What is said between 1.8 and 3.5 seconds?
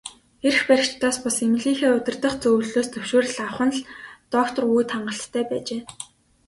удирдах зөвлөлөөс зөвшөөрөл